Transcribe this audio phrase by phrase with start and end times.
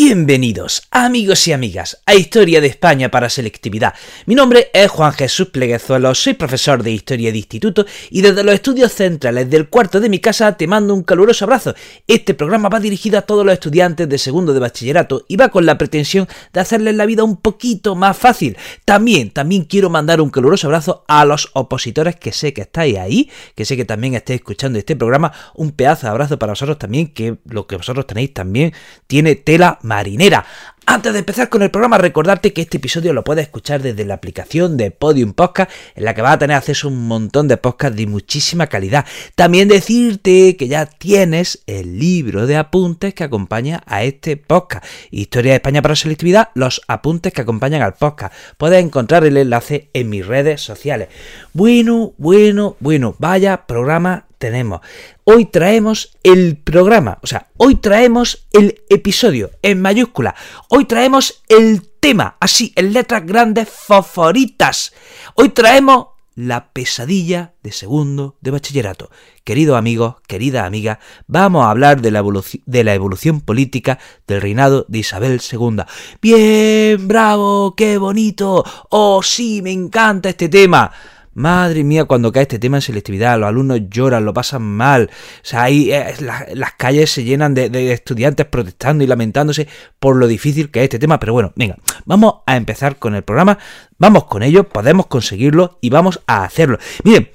[0.00, 3.94] Bienvenidos, amigos y amigas, a Historia de España para Selectividad.
[4.26, 8.54] Mi nombre es Juan Jesús Pleguezuelo, soy profesor de Historia de Instituto y desde los
[8.54, 11.74] estudios centrales del cuarto de mi casa te mando un caluroso abrazo.
[12.06, 15.66] Este programa va dirigido a todos los estudiantes de segundo de bachillerato y va con
[15.66, 18.56] la pretensión de hacerles la vida un poquito más fácil.
[18.84, 23.30] También, también quiero mandar un caluroso abrazo a los opositores que sé que estáis ahí,
[23.56, 25.32] que sé que también estáis escuchando este programa.
[25.56, 28.72] Un pedazo de abrazo para vosotros también, que lo que vosotros tenéis también
[29.08, 30.44] tiene tela marinera.
[30.90, 34.14] Antes de empezar con el programa, recordarte que este episodio lo puedes escuchar desde la
[34.14, 37.58] aplicación de Podium Podcast, en la que vas a tener acceso a un montón de
[37.58, 39.04] podcasts de muchísima calidad.
[39.34, 44.86] También decirte que ya tienes el libro de apuntes que acompaña a este podcast.
[45.10, 48.32] Historia de España para selectividad, los apuntes que acompañan al podcast.
[48.56, 51.08] Puedes encontrar el enlace en mis redes sociales.
[51.52, 54.80] Bueno, bueno, bueno, vaya programa tenemos.
[55.24, 60.34] Hoy traemos el programa, o sea, hoy traemos el episodio en mayúscula.
[60.68, 64.92] Hoy traemos el tema, así, en letras grandes favoritas.
[65.34, 69.10] Hoy traemos la pesadilla de segundo de bachillerato.
[69.42, 72.22] Querido amigo, querida amiga, vamos a hablar de la,
[72.64, 75.82] de la evolución política del reinado de Isabel II.
[76.22, 78.64] Bien, bravo, qué bonito.
[78.90, 80.92] Oh, sí, me encanta este tema.
[81.38, 85.08] Madre mía, cuando cae este tema en selectividad, los alumnos lloran, lo pasan mal.
[85.12, 89.68] O sea, ahí eh, las calles se llenan de, de, estudiantes protestando y lamentándose
[90.00, 91.20] por lo difícil que es este tema.
[91.20, 93.56] Pero bueno, venga, vamos a empezar con el programa.
[93.98, 96.78] Vamos con ello, podemos conseguirlo y vamos a hacerlo.
[97.04, 97.30] Miren,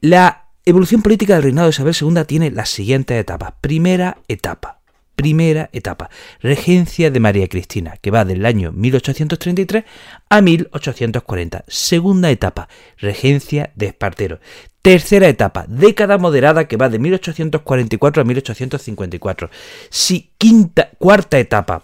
[0.00, 3.54] la evolución política del reinado de Isabel II tiene las siguientes etapas.
[3.60, 4.75] Primera etapa
[5.16, 6.10] primera etapa,
[6.40, 9.84] regencia de María Cristina, que va del año 1833
[10.28, 11.64] a 1840.
[11.66, 12.68] Segunda etapa,
[12.98, 14.38] regencia de Espartero.
[14.82, 19.50] Tercera etapa, década moderada que va de 1844 a 1854.
[19.90, 21.82] Si, quinta, cuarta etapa,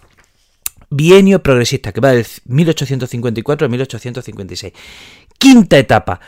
[0.89, 4.73] bienio progresista que va del 1854 a 1856.
[5.37, 6.19] Quinta etapa,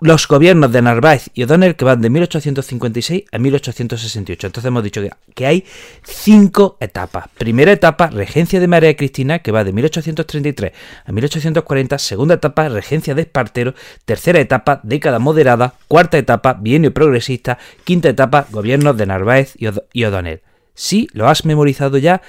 [0.00, 4.46] los gobiernos de Narváez y O'Donnell que van de 1856 a 1868.
[4.48, 5.00] Entonces hemos dicho
[5.34, 5.64] que, hay
[6.02, 7.26] cinco etapas.
[7.38, 10.72] Primera etapa, regencia de María Cristina, que va de 1833
[11.06, 11.98] a 1840.
[11.98, 13.74] Segunda etapa, regencia de Espartero.
[14.04, 15.74] Tercera etapa, década moderada.
[15.88, 17.58] Cuarta etapa, bienio progresista.
[17.84, 20.42] Quinta etapa, gobiernos de Narváez y O'Donnell.
[20.74, 22.20] Si lo has memorizado ya,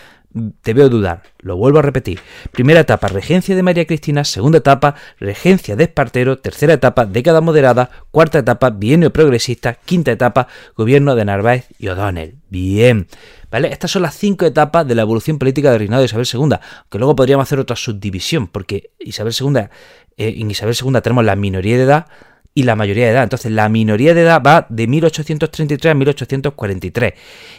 [0.62, 2.19] te veo dudar, lo vuelvo a repetir.
[2.51, 4.23] Primera etapa, regencia de María Cristina.
[4.23, 6.40] Segunda etapa, regencia de Espartero.
[6.40, 7.90] Tercera etapa, década moderada.
[8.12, 9.75] Cuarta etapa, bienio progresista.
[9.75, 12.38] Quinta etapa, gobierno de Narváez y O'Donnell.
[12.50, 13.07] Bien,
[13.50, 13.69] ¿vale?
[13.72, 16.57] Estas son las cinco etapas de la evolución política del reinado de Isabel II.
[16.90, 19.69] Que luego podríamos hacer otra subdivisión, porque Isabel II, eh,
[20.38, 22.07] en Isabel II tenemos la minoría de edad
[22.57, 23.23] y la mayoría de edad.
[23.23, 27.13] Entonces, la minoría de edad va de 1833 a 1843.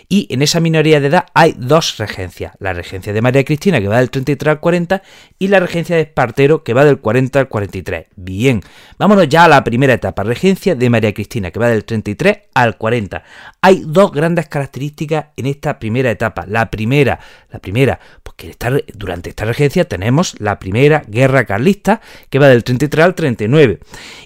[0.09, 2.55] Y en esa minoría de edad hay dos regencias.
[2.61, 5.03] La regencia de María Cristina, que va del 33 al 40,
[5.39, 8.07] y la regencia de Espartero, que va del 40 al 43.
[8.17, 8.63] Bien,
[8.99, 10.23] vámonos ya a la primera etapa.
[10.23, 13.23] Regencia de María Cristina, que va del 33 al 40.
[13.61, 16.47] Hay dos grandes características en esta primera etapa.
[16.49, 17.21] La primera,
[17.51, 18.57] la primera, porque
[18.95, 23.81] durante esta regencia tenemos la primera guerra carlista, que va del 33 al 39.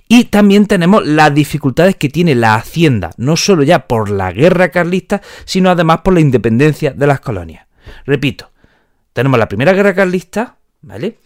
[0.07, 4.71] Y también tenemos las dificultades que tiene la hacienda, no solo ya por la guerra
[4.71, 7.67] carlista, sino además por la independencia de las colonias.
[8.07, 8.51] Repito,
[9.13, 11.19] tenemos la primera guerra carlista, ¿vale?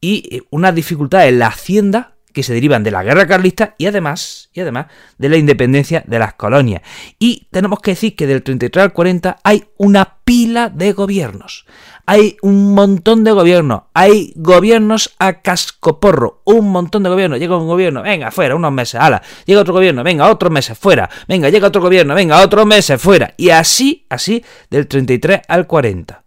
[0.00, 3.86] Y eh, una dificultad en la hacienda que se derivan de la guerra carlista y
[3.86, 4.86] además, y además
[5.18, 6.82] de la independencia de las colonias.
[7.18, 11.66] Y tenemos que decir que del 33 al 40 hay una pila de gobiernos.
[12.06, 17.68] Hay un montón de gobiernos, hay gobiernos a cascoporro, un montón de gobiernos, llega un
[17.68, 21.68] gobierno, venga, fuera, unos meses, ala, llega otro gobierno, venga, otros meses, fuera, venga, llega
[21.68, 26.24] otro gobierno, venga, otros meses, fuera, y así, así, del 33 al 40.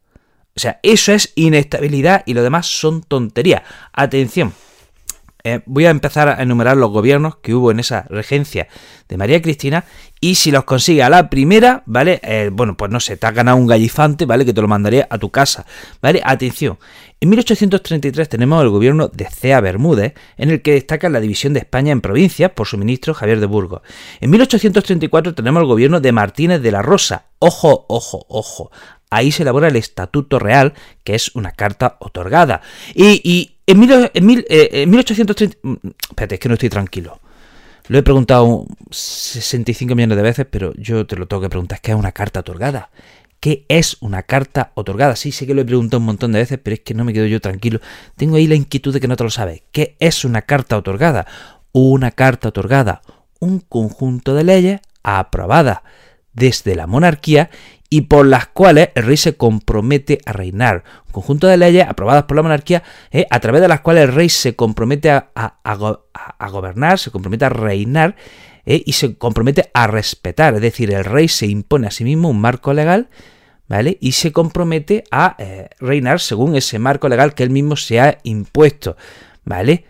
[0.56, 3.64] O sea, eso es inestabilidad y lo demás son tonterías.
[3.92, 4.54] Atención,
[5.45, 8.69] eh, voy a empezar a enumerar los gobiernos que hubo en esa regencia
[9.10, 9.84] de María Cristina
[10.22, 12.22] y si los consigue a la primera, ¿vale?
[12.24, 14.45] Eh, bueno, pues no sé, te has ganado un gallifante, ¿vale?
[14.45, 15.66] Que te lo mandaré a tu casa,
[16.01, 16.22] ¿vale?
[16.24, 16.80] Atención,
[17.19, 21.60] en 1833 tenemos el gobierno de Cea Bermúdez, en el que destaca la división de
[21.60, 23.81] España en provincias por su ministro Javier de Burgos.
[24.22, 27.25] En 1834 tenemos el gobierno de Martínez de la Rosa.
[27.39, 28.72] Ojo, ojo, ojo
[29.13, 30.74] ahí se elabora el Estatuto Real,
[31.04, 32.62] que es una carta otorgada.
[32.96, 35.57] Y, en, mil, en, mil, eh, en 1830...
[35.62, 35.74] mm,
[36.10, 37.19] Espérate, es que no estoy tranquilo.
[37.88, 41.81] Lo he preguntado 65 millones de veces, pero yo te lo tengo que preguntar.
[41.81, 42.89] ¿Qué es una carta otorgada?
[43.42, 45.18] ¿Qué es una carta otorgada?
[45.18, 47.12] Sí, sé que lo he preguntado un montón de veces, pero es que no me
[47.12, 47.81] quedo yo tranquilo.
[48.15, 49.63] Tengo ahí la inquietud de que no te lo sabes.
[49.74, 51.27] ¿Qué es una carta otorgada?
[51.74, 53.01] Una carta otorgada,
[53.39, 55.80] un conjunto de leyes aprobadas
[56.31, 57.50] desde la monarquía
[57.95, 60.84] y por las cuales el rey se compromete a reinar.
[61.07, 62.81] Un conjunto de leyes aprobadas por la monarquía
[63.12, 66.36] eh, a través de las cuales el rey se compromete a, a- a go- a-
[66.44, 68.16] a gobernar, se compromete a reinar
[68.66, 70.56] eh, y se compromete a respetar.
[70.56, 73.10] Es decir, el rey se impone a sí mismo un marco legal.
[73.66, 73.98] ¿Vale?
[74.01, 78.18] Y se compromete a eh, reinar según ese marco legal que él mismo se ha
[78.24, 78.98] impuesto.
[79.46, 79.86] ¿Vale?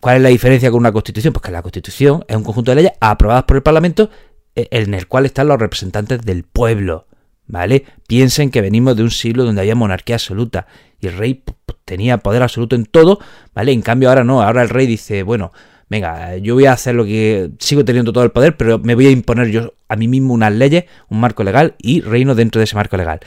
[0.00, 1.32] ¿Cuál es la diferencia con una constitución?
[1.32, 4.10] Pues que la constitución es un conjunto de leyes aprobadas por el Parlamento
[4.54, 7.06] en el cual están los representantes del pueblo.
[7.46, 7.84] ¿Vale?
[8.08, 10.66] Piensen que venimos de un siglo donde había monarquía absoluta
[10.98, 11.42] y el rey
[11.84, 13.18] tenía poder absoluto en todo,
[13.54, 13.72] ¿vale?
[13.72, 15.52] En cambio ahora no, ahora el rey dice, bueno,
[15.90, 19.06] venga, yo voy a hacer lo que sigo teniendo todo el poder, pero me voy
[19.06, 22.64] a imponer yo a mí mismo unas leyes, un marco legal y reino dentro de
[22.64, 23.20] ese marco legal.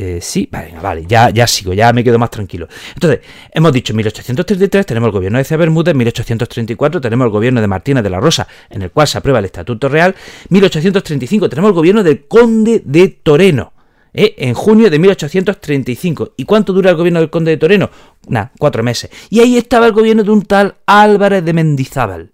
[0.00, 2.68] Eh, sí, vale, vale, ya, ya sigo, ya me quedo más tranquilo.
[2.94, 3.18] Entonces,
[3.50, 5.56] hemos dicho en 1833 tenemos el gobierno de C.
[5.56, 9.18] Bermúdez, en 1834 tenemos el gobierno de Martínez de la Rosa, en el cual se
[9.18, 10.14] aprueba el Estatuto Real,
[10.50, 13.72] 1835 tenemos el gobierno del Conde de Toreno,
[14.14, 14.36] ¿eh?
[14.38, 16.34] en junio de 1835.
[16.36, 17.90] ¿Y cuánto dura el gobierno del Conde de Toreno?
[18.28, 19.10] Nada, cuatro meses.
[19.30, 22.30] Y ahí estaba el gobierno de un tal Álvarez de Mendizábal.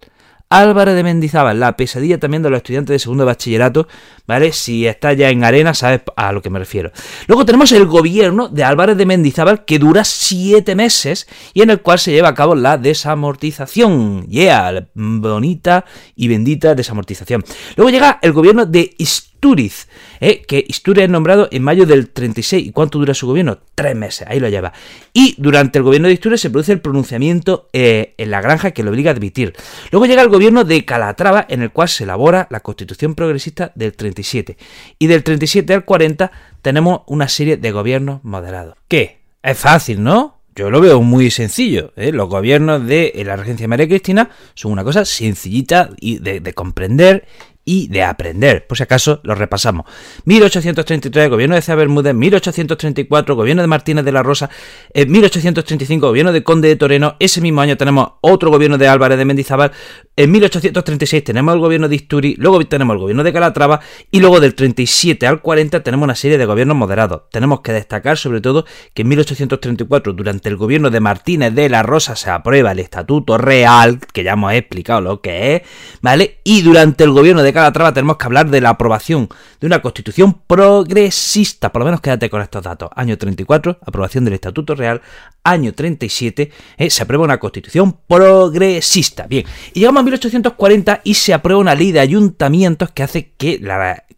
[0.59, 3.89] Álvarez de Mendizábal, la pesadilla también de los estudiantes de segundo bachillerato,
[4.27, 4.53] ¿vale?
[4.53, 6.93] Si está ya en arena, sabes a lo que me refiero.
[7.27, 11.81] Luego tenemos el gobierno de Álvarez de Mendizábal que dura siete meses y en el
[11.81, 14.27] cual se lleva a cabo la desamortización.
[14.29, 15.85] Yeah, bonita
[16.15, 17.45] y bendita desamortización.
[17.77, 18.95] Luego llega el gobierno de
[19.44, 19.88] Istúriz,
[20.20, 20.41] ¿eh?
[20.49, 22.67] que Istúriz es nombrado en mayo del 36.
[22.67, 23.58] ¿Y cuánto dura su gobierno?
[23.75, 24.73] Tres meses, ahí lo lleva.
[25.12, 28.82] Y durante el gobierno de Istúriz se produce el pronunciamiento eh, en la granja que
[28.82, 29.52] le obliga a admitir.
[29.93, 33.93] Luego llega el gobierno de Calatrava, en el cual se elabora la constitución progresista del
[33.93, 34.56] 37.
[34.99, 36.32] Y del 37 al 40
[36.62, 38.76] tenemos una serie de gobiernos moderados.
[38.88, 39.19] ¿Qué?
[39.43, 40.41] Es fácil, ¿no?
[40.56, 41.93] Yo lo veo muy sencillo.
[41.96, 42.12] ¿eh?
[42.12, 47.26] Los gobiernos de la regencia de María Cristina son una cosa sencillita y de comprender
[47.64, 48.66] y de aprender.
[48.66, 49.87] Por si acaso lo repasamos.
[50.25, 54.50] 1833, gobierno de Cea Bermúdez, 1834, gobierno de Martínez de la Rosa,
[54.93, 59.19] eh, 1835, gobierno de Conde de Toreno, ese mismo año tenemos otro gobierno de Álvarez
[59.19, 59.72] de Mendizábal,
[60.16, 63.81] en 1836 tenemos el gobierno de Isturi, luego tenemos el gobierno de Calatrava
[64.12, 67.22] y luego del 37 al 40 tenemos una serie de gobiernos moderados.
[67.32, 68.64] Tenemos que destacar sobre todo
[68.94, 73.38] que en 1834, durante el gobierno de Martínez de la Rosa, se aprueba el Estatuto
[73.38, 75.62] Real, que ya hemos explicado lo que es,
[76.00, 76.38] ¿vale?
[76.44, 79.28] Y durante el gobierno de Calatrava tenemos que hablar de la aprobación
[79.60, 82.88] de una constitución progresista, por lo menos quédate con estos datos.
[82.94, 85.02] Año 34, aprobación del Estatuto Real.
[85.43, 89.26] Año 37, eh, se aprueba una constitución progresista.
[89.26, 89.44] Bien,
[89.75, 93.61] y llegamos 1840 y se aprueba una ley de ayuntamientos que hace que,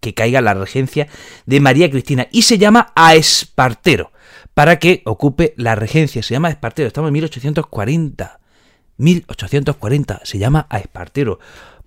[0.00, 1.08] que caiga la regencia
[1.46, 4.12] de María Cristina y se llama a Espartero
[4.56, 6.22] para que ocupe la regencia.
[6.22, 8.40] Se llama Espartero, estamos en 1840.
[8.96, 11.38] 1840 se llama a Espartero.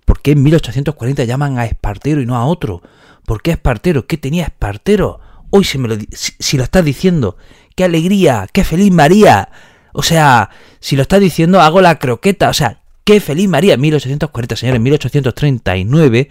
[0.04, 2.82] ¿Por qué en 1840 llaman a Espartero y no a otro?
[3.26, 4.06] ¿Por qué Espartero?
[4.06, 5.20] ¿Qué tenía Espartero?
[5.50, 7.36] Hoy se me lo si, lo estás diciendo,
[7.74, 9.48] qué alegría, qué feliz María.
[9.92, 12.48] O sea, si lo estás diciendo, hago la croqueta.
[12.50, 12.79] O sea,
[13.10, 13.76] qué feliz María.
[13.76, 16.28] 1840, señores, en 1839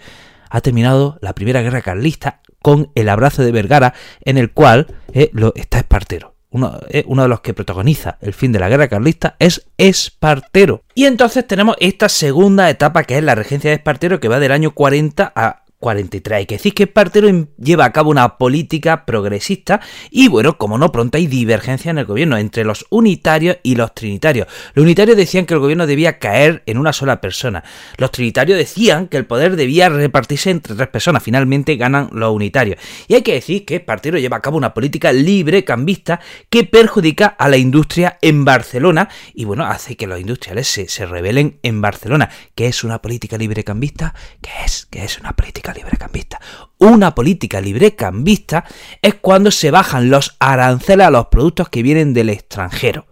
[0.48, 3.92] ha terminado la primera guerra carlista con el abrazo de Vergara,
[4.24, 6.36] en el cual eh, está Espartero.
[6.48, 10.82] Uno, eh, uno, de los que protagoniza el fin de la guerra carlista es Espartero.
[10.94, 14.52] Y entonces tenemos esta segunda etapa que es la regencia de Espartero que va del
[14.52, 16.36] año 40 a 43.
[16.36, 20.92] Hay que decir que Espartero lleva a cabo una política progresista y bueno, como no,
[20.92, 24.46] pronto hay divergencia en el gobierno entre los unitarios y los trinitarios.
[24.74, 27.64] Los unitarios decían que el gobierno debía caer en una sola persona.
[27.96, 31.22] Los trinitarios decían que el poder debía repartirse entre tres personas.
[31.22, 32.78] Finalmente ganan los unitarios.
[33.08, 36.20] Y hay que decir que Espartero lleva a cabo una política libre cambista
[36.50, 41.06] que perjudica a la industria en Barcelona y bueno, hace que los industriales se, se
[41.06, 42.28] rebelen en Barcelona.
[42.54, 44.14] ¿Qué es una política libre cambista?
[44.42, 44.86] ¿Qué es?
[44.90, 46.40] ¿Qué es una política librecambista.
[46.78, 48.64] Una política librecambista
[49.02, 53.06] es cuando se bajan los aranceles a los productos que vienen del extranjero.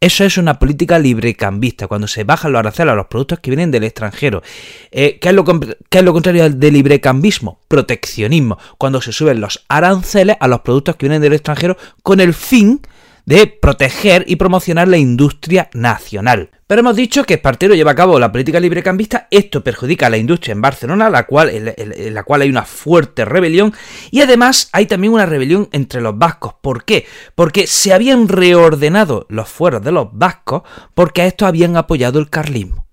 [0.00, 3.70] Eso es una política librecambista, cuando se bajan los aranceles a los productos que vienen
[3.70, 4.42] del extranjero.
[4.90, 7.60] Eh, ¿qué, es lo, ¿Qué es lo contrario del librecambismo?
[7.68, 12.34] Proteccionismo, cuando se suben los aranceles a los productos que vienen del extranjero con el
[12.34, 12.82] fin
[13.26, 16.50] de proteger y promocionar la industria nacional.
[16.66, 20.16] Pero hemos dicho que Espartero lleva a cabo la política librecambista, esto perjudica a la
[20.16, 23.74] industria en Barcelona, la cual, en, la cual hay una fuerte rebelión,
[24.10, 26.54] y además hay también una rebelión entre los vascos.
[26.62, 27.06] ¿Por qué?
[27.34, 30.62] Porque se habían reordenado los fueros de los vascos
[30.94, 32.83] porque a estos habían apoyado el carlismo.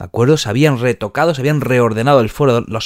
[0.00, 0.38] ¿De acuerdo?
[0.38, 2.32] Se habían retocado, se habían reordenado los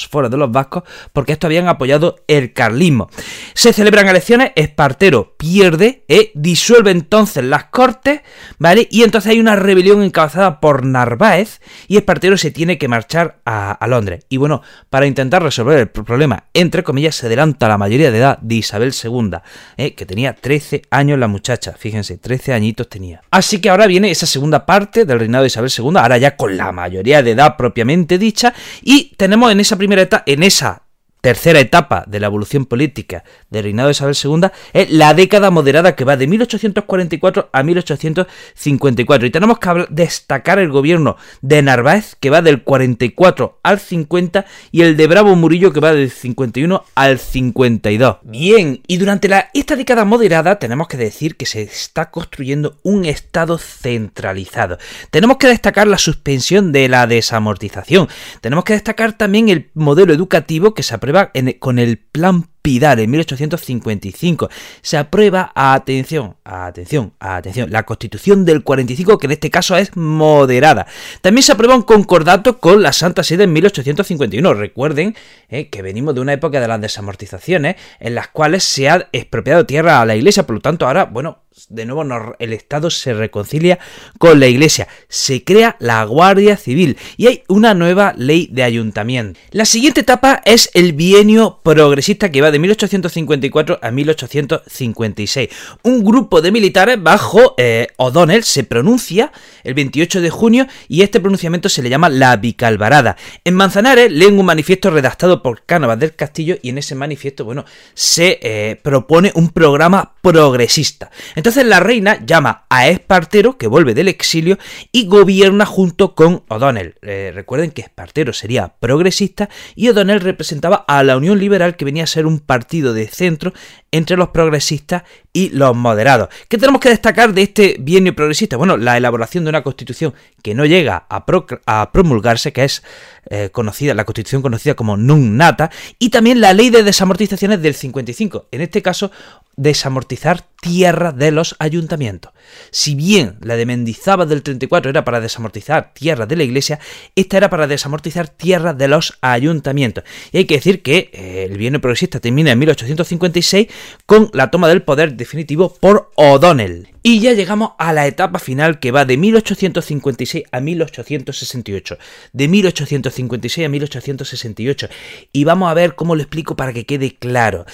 [0.07, 3.09] foros de los vascos porque esto habían apoyado el carlismo.
[3.53, 6.31] Se celebran elecciones, Espartero pierde, ¿eh?
[6.35, 8.19] disuelve entonces las cortes,
[8.59, 8.89] ¿vale?
[8.91, 13.77] Y entonces hay una rebelión encabezada por Narváez y Espartero se tiene que marchar a,
[13.87, 14.25] Londres.
[14.27, 18.39] Y bueno, para intentar resolver el problema, entre comillas, se adelanta la mayoría de edad
[18.39, 19.37] de Isabel II,
[19.77, 19.95] ¿eh?
[19.95, 23.21] que tenía 13 años la muchacha, fíjense, 13 añitos tenía.
[23.31, 26.57] Así que ahora viene esa segunda parte del reinado de Isabel II, ahora ya con
[26.57, 30.84] la mayoría de edad propiamente dicha, y tenemos en esa primera etapa, en esa
[31.25, 35.95] tercera etapa de la evolución política del reinado de Isabel II es la década moderada
[35.95, 39.25] que va de 1844 a 1854.
[39.25, 44.83] Y tenemos que destacar el gobierno de Narváez que va del 44 al 50 y
[44.83, 48.17] el de Bravo Murillo que va del 51 al 52.
[48.21, 53.57] Bien, y durante esta década moderada tenemos que decir que se está construyendo un Estado
[53.57, 54.77] centralizado.
[55.09, 58.09] Tenemos que destacar la suspensión de la desamortización.
[58.41, 61.14] Tenemos que destacar también el modelo educativo que se aprueba
[61.59, 64.49] con el plan Pidar en 1855.
[64.81, 70.87] Se aprueba, atención, atención, atención, la constitución del 45, que en este caso es moderada.
[71.21, 74.55] También se aprueba un concordato con la Santa Sede en 1851.
[74.55, 75.15] Recuerden
[75.47, 79.67] eh, que venimos de una época de las desamortizaciones en las cuales se ha expropiado
[79.67, 82.03] tierra a la iglesia, por lo tanto ahora, bueno, de nuevo
[82.39, 83.79] el Estado se reconcilia
[84.19, 89.39] con la Iglesia, se crea la Guardia Civil y hay una nueva ley de ayuntamiento.
[89.51, 95.49] La siguiente etapa es el bienio progresista que va de 1854 a 1856.
[95.83, 99.31] Un grupo de militares bajo eh, O'Donnell se pronuncia
[99.63, 103.15] el 28 de junio y este pronunciamiento se le llama la Bicalvarada.
[103.45, 107.63] En Manzanares leen un manifiesto redactado por Cánovas del Castillo y en ese manifiesto, bueno,
[107.93, 111.09] se eh, propone un programa progresista.
[111.35, 114.57] Entonces la reina llama a Espartero, que vuelve del exilio,
[114.91, 116.95] y gobierna junto con O'Donnell.
[117.03, 122.03] Eh, recuerden que Espartero sería progresista y O'Donnell representaba a la Unión Liberal, que venía
[122.03, 123.53] a ser un partido de centro
[123.91, 125.03] entre los progresistas
[125.35, 126.29] y los moderados.
[126.47, 128.55] ¿Qué tenemos que destacar de este bienio progresista?
[128.55, 132.83] Bueno, la elaboración de una constitución que no llega a, promulgarse, que es
[133.29, 137.75] eh, conocida, la constitución conocida como Nun Nata, y también la ley de desamortizaciones del
[137.75, 138.45] 55.
[138.49, 139.11] En este caso,
[139.57, 142.31] desamortizar tierra de los ayuntamientos.
[142.71, 146.79] Si bien la de Mendizábal del 34 era para desamortizar tierra de la iglesia,
[147.15, 150.03] esta era para desamortizar tierra de los ayuntamientos.
[150.31, 153.67] Y hay que decir que eh, el bienio progresista termina en 1856
[154.05, 156.89] con la toma del poder definitivo por O'Donnell.
[157.01, 161.97] Y ya llegamos a la etapa final que va de 1856 a 1868.
[162.31, 164.89] De 1856 a 1868.
[165.33, 167.65] Y vamos a ver cómo lo explico para que quede claro.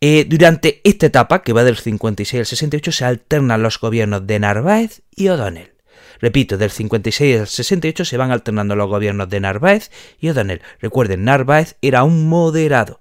[0.00, 4.38] Eh, durante esta etapa, que va del 56 al 68, se alternan los gobiernos de
[4.38, 5.72] Narváez y O'Donnell.
[6.20, 10.62] Repito, del 56 al 68 se van alternando los gobiernos de Narváez y O'Donnell.
[10.80, 13.00] Recuerden, Narváez era un moderado.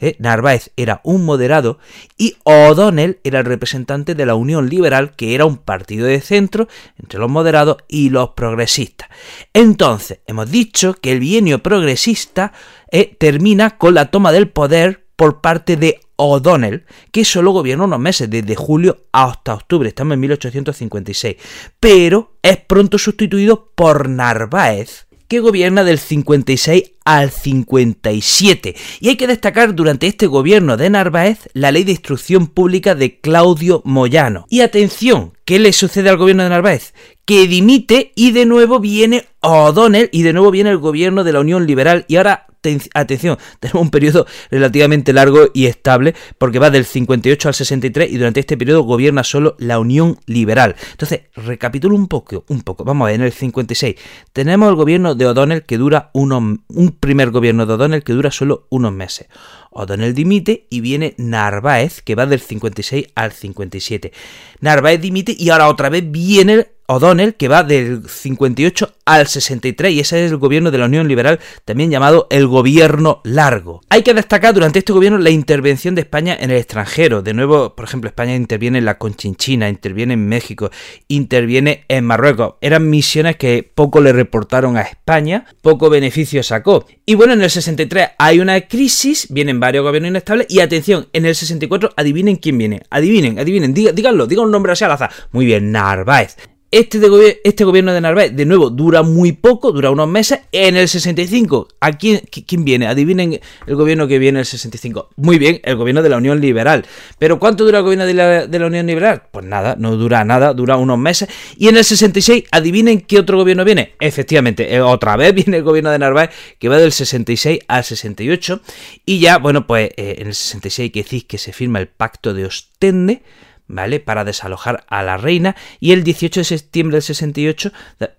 [0.00, 0.16] ¿Eh?
[0.18, 1.78] Narváez era un moderado
[2.16, 6.68] y O'Donnell era el representante de la Unión Liberal, que era un partido de centro
[6.98, 9.08] entre los moderados y los progresistas.
[9.52, 12.52] Entonces, hemos dicho que el bienio progresista
[12.90, 17.98] eh, termina con la toma del poder por parte de O'Donnell, que solo gobierna unos
[17.98, 21.36] meses, desde julio hasta octubre, estamos en 1856,
[21.78, 28.74] pero es pronto sustituido por Narváez, que gobierna del 56 al 57.
[28.98, 33.20] Y hay que destacar durante este gobierno de Narváez la ley de instrucción pública de
[33.20, 34.44] Claudio Moyano.
[34.50, 36.94] Y atención, ¿qué le sucede al gobierno de Narváez?
[37.24, 41.40] Que dimite y de nuevo viene O'Donnell y de nuevo viene el gobierno de la
[41.40, 42.48] Unión Liberal y ahora
[42.94, 48.16] atención, tenemos un periodo relativamente largo y estable porque va del 58 al 63 y
[48.16, 50.76] durante este periodo gobierna solo la Unión Liberal.
[50.92, 52.84] Entonces, recapitulo un poco, un poco.
[52.84, 53.96] Vamos a ver, en el 56
[54.32, 58.30] tenemos el gobierno de O'Donnell que dura unos, un primer gobierno de O'Donnell que dura
[58.30, 59.28] solo unos meses.
[59.70, 64.12] O'Donnell dimite y viene Narváez que va del 56 al 57.
[64.60, 70.00] Narváez dimite y ahora otra vez viene O'Donnell, que va del 58 al 63, y
[70.00, 73.80] ese es el gobierno de la Unión Liberal, también llamado el gobierno largo.
[73.88, 77.22] Hay que destacar durante este gobierno la intervención de España en el extranjero.
[77.22, 80.70] De nuevo, por ejemplo, España interviene en la Conchinchina, interviene en México,
[81.06, 82.54] interviene en Marruecos.
[82.60, 86.86] Eran misiones que poco le reportaron a España, poco beneficio sacó.
[87.06, 91.24] Y bueno, en el 63 hay una crisis, vienen varios gobiernos inestables, y atención, en
[91.24, 92.82] el 64 adivinen quién viene.
[92.90, 95.12] Adivinen, adivinen, díganlo, digan un nombre así al azar.
[95.30, 96.36] Muy bien, Narváez.
[96.72, 97.00] Este,
[97.42, 100.38] este, gobierno de Narváez, de nuevo, dura muy poco, dura unos meses.
[100.52, 102.20] En el 65, ¿a quién,
[102.58, 102.86] viene?
[102.86, 105.08] Adivinen el gobierno que viene en el 65.
[105.16, 106.86] Muy bien, el gobierno de la Unión Liberal.
[107.18, 109.22] ¿Pero cuánto dura el gobierno de la, Unión Liberal?
[109.32, 111.28] Pues nada, no dura nada, dura unos meses.
[111.56, 113.94] Y en el 66, adivinen qué otro gobierno viene.
[113.98, 118.60] Efectivamente, eh, otra vez viene el gobierno de Narváez, que va del 66 al 68.
[119.06, 122.32] Y ya, bueno, pues eh, en el 66 que decís que se firma el pacto
[122.32, 123.22] de Ostende
[123.70, 124.00] ¿vale?
[124.00, 125.56] Para desalojar a la reina.
[125.78, 127.72] Y el 18 de septiembre del 68,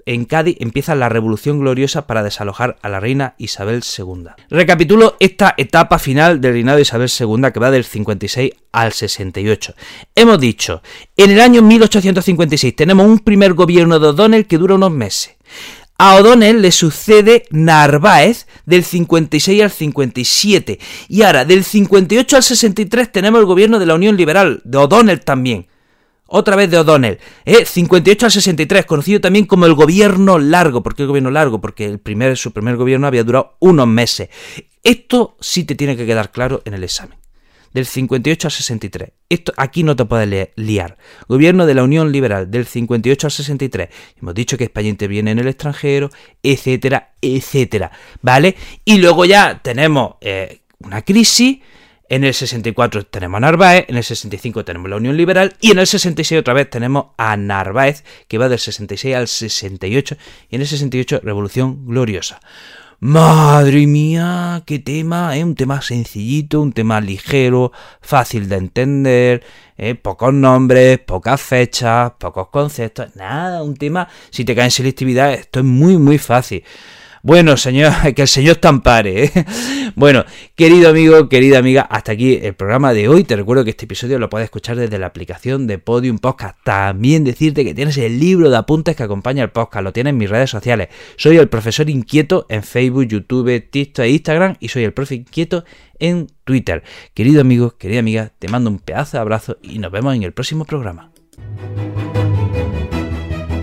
[0.05, 4.29] en Cádiz, empieza la Revolución Gloriosa para desalojar a la reina Isabel II.
[4.49, 9.75] Recapitulo esta etapa final del reinado de Isabel II que va del 56 al 68.
[10.15, 10.81] Hemos dicho,
[11.17, 15.35] en el año 1856 tenemos un primer gobierno de O'Donnell que dura unos meses.
[16.03, 20.79] A O'Donnell le sucede Narváez del 56 al 57.
[21.09, 25.19] Y ahora, del 58 al 63 tenemos el gobierno de la Unión Liberal, de O'Donnell
[25.19, 25.67] también.
[26.25, 27.19] Otra vez de O'Donnell.
[27.45, 27.65] ¿eh?
[27.67, 30.81] 58 al 63, conocido también como el gobierno largo.
[30.81, 31.61] ¿Por qué el gobierno largo?
[31.61, 34.29] Porque el primer, su primer gobierno había durado unos meses.
[34.81, 37.20] Esto sí te tiene que quedar claro en el examen
[37.73, 39.09] del 58 al 63.
[39.29, 40.97] Esto aquí no te puedes liar.
[41.27, 43.89] Gobierno de la Unión Liberal del 58 al 63.
[44.21, 46.09] Hemos dicho que España interviene en el extranjero,
[46.43, 47.91] etcétera, etcétera.
[48.21, 48.55] ¿Vale?
[48.85, 51.59] Y luego ya tenemos eh, una crisis.
[52.09, 55.79] En el 64 tenemos a Narváez, en el 65 tenemos la Unión Liberal y en
[55.79, 60.17] el 66 otra vez tenemos a Narváez, que va del 66 al 68
[60.49, 62.41] y en el 68 Revolución Gloriosa.
[63.03, 65.43] Madre mía, qué tema, ¿eh?
[65.43, 69.43] un tema sencillito, un tema ligero, fácil de entender,
[69.75, 69.95] ¿eh?
[69.95, 75.61] pocos nombres, pocas fechas, pocos conceptos, nada, un tema, si te cae en selectividad, esto
[75.61, 76.63] es muy, muy fácil.
[77.23, 79.25] Bueno, señor, que el Señor te.
[79.25, 79.31] ¿eh?
[79.95, 80.25] Bueno,
[80.55, 83.23] querido amigo, querida amiga, hasta aquí el programa de hoy.
[83.23, 86.57] Te recuerdo que este episodio lo puedes escuchar desde la aplicación de Podium Podcast.
[86.63, 89.83] También decirte que tienes el libro de apuntes que acompaña el podcast.
[89.83, 90.87] Lo tienes en mis redes sociales.
[91.17, 95.63] Soy el profesor inquieto en Facebook, YouTube, TikTok e Instagram y soy el profe inquieto
[95.99, 96.83] en Twitter.
[97.13, 100.33] Querido amigo, querida amiga, te mando un pedazo de abrazo y nos vemos en el
[100.33, 101.10] próximo programa.